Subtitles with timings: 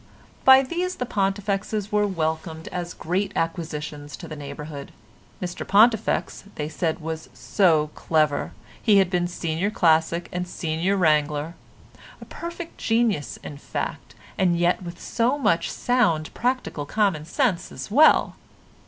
[0.43, 4.91] By these the Pontifexes were welcomed as great acquisitions to the neighbourhood.
[5.39, 8.51] Mr Pontifex, they said was so clever;
[8.81, 11.53] he had been senior classic and senior wrangler;
[12.19, 17.91] a perfect genius in fact, and yet with so much sound practical common sense as
[17.91, 18.35] well.